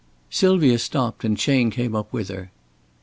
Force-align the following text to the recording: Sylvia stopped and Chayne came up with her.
Sylvia 0.31 0.79
stopped 0.79 1.23
and 1.23 1.37
Chayne 1.37 1.69
came 1.69 1.95
up 1.95 2.11
with 2.11 2.29
her. 2.29 2.49